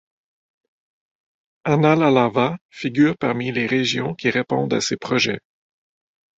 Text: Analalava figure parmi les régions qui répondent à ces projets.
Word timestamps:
Analalava 1.75 2.47
figure 2.85 3.15
parmi 3.27 3.53
les 3.59 3.67
régions 3.67 4.15
qui 4.15 4.31
répondent 4.31 4.73
à 4.73 4.81
ces 4.81 4.97
projets. 4.97 5.41